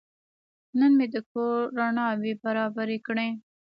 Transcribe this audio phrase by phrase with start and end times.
[0.79, 3.29] نن مې د کور رڼاوې برابرې کړې.